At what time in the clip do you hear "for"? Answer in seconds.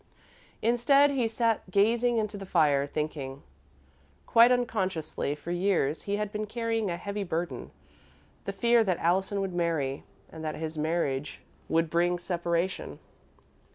5.35-5.51